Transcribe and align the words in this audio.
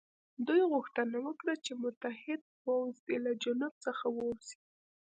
دوی 0.47 0.61
غوښتنه 0.73 1.17
وکړه 1.27 1.53
چې 1.65 1.71
متحد 1.83 2.41
پوځ 2.63 2.93
دې 3.07 3.17
له 3.25 3.31
جنوب 3.43 3.73
څخه 3.85 4.05
ووځي. 4.15 4.57